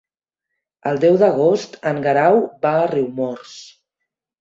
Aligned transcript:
El 0.91 1.01
deu 1.03 1.19
d'agost 1.25 1.79
en 1.91 2.01
Guerau 2.09 2.43
va 2.67 2.75
a 2.83 2.91
Riumors. 2.97 3.57